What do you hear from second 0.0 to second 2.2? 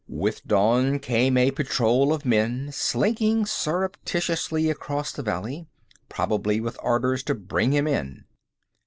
With dawn came a patrol